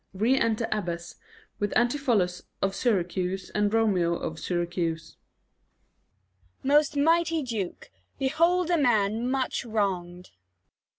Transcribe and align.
Re 0.15 0.35
enter 0.35 0.67
Abbess, 0.71 1.13
with 1.59 1.77
ANTIPHOLUS 1.77 2.41
of 2.63 2.75
Syracuse 2.75 3.51
and 3.51 3.69
DROMIO 3.69 4.15
of 4.15 4.39
Syracuse. 4.39 5.15
Abb. 6.61 6.65
Most 6.65 6.97
mighty 6.97 7.43
Duke, 7.43 7.91
behold 8.17 8.71
a 8.71 8.79
man 8.79 9.29
much 9.29 9.63
wrong'd. 9.63 10.31